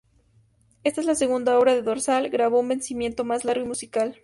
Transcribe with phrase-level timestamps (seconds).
[0.83, 4.19] Esta es la segunda obra de Dorsal grabó con vencimiento más largo y musical.